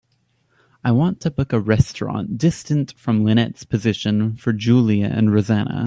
I 0.83 0.91
want 0.93 1.21
to 1.21 1.29
book 1.31 1.53
a 1.53 1.59
restaurant 1.59 2.39
distant 2.39 2.95
from 2.97 3.23
lynette's 3.23 3.63
position 3.65 4.35
for 4.35 4.51
julia 4.51 5.05
and 5.07 5.31
rosanna. 5.31 5.79